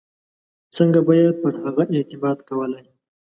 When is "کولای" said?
2.49-2.85